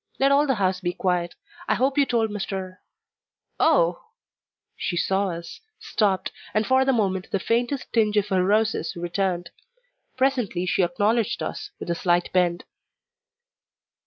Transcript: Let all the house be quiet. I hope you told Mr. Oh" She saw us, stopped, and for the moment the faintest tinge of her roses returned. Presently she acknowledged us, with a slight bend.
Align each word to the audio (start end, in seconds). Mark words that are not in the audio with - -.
Let 0.19 0.31
all 0.31 0.47
the 0.47 0.55
house 0.55 0.79
be 0.81 0.93
quiet. 0.93 1.35
I 1.67 1.75
hope 1.75 1.95
you 1.95 2.07
told 2.07 2.31
Mr. 2.31 2.77
Oh" 3.59 4.05
She 4.75 4.97
saw 4.97 5.29
us, 5.29 5.61
stopped, 5.79 6.31
and 6.55 6.65
for 6.65 6.83
the 6.85 6.91
moment 6.91 7.29
the 7.29 7.37
faintest 7.39 7.93
tinge 7.93 8.17
of 8.17 8.29
her 8.29 8.43
roses 8.43 8.95
returned. 8.95 9.51
Presently 10.17 10.65
she 10.65 10.81
acknowledged 10.81 11.43
us, 11.43 11.69
with 11.79 11.91
a 11.91 11.93
slight 11.93 12.33
bend. 12.33 12.63